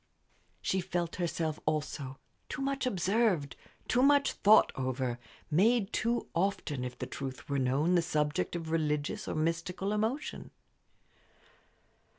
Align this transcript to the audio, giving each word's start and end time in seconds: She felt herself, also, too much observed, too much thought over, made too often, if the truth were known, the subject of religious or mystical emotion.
She 0.63 0.81
felt 0.81 1.17
herself, 1.17 1.59
also, 1.67 2.17
too 2.49 2.63
much 2.63 2.87
observed, 2.87 3.55
too 3.87 4.01
much 4.01 4.31
thought 4.31 4.71
over, 4.73 5.19
made 5.51 5.93
too 5.93 6.27
often, 6.33 6.83
if 6.83 6.97
the 6.97 7.05
truth 7.05 7.47
were 7.47 7.59
known, 7.59 7.93
the 7.93 8.01
subject 8.01 8.55
of 8.55 8.71
religious 8.71 9.27
or 9.27 9.35
mystical 9.35 9.93
emotion. 9.93 10.49